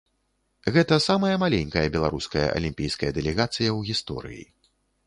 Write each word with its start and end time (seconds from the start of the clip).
Гэта 0.77 0.97
самая 1.07 1.35
маленькая 1.43 1.85
беларуская 1.97 2.47
алімпійская 2.57 3.11
дэлегацыя 3.21 3.69
ў 3.77 3.93
гісторыі. 3.93 4.43